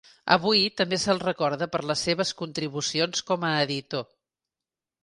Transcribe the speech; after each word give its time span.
Avui 0.35 0.61
també 0.79 0.97
se'l 1.03 1.21
recorda 1.25 1.67
per 1.75 1.83
les 1.91 2.03
seves 2.09 2.33
contribucions 2.41 3.25
com 3.31 3.47
a 3.53 3.57
editor. 3.69 4.11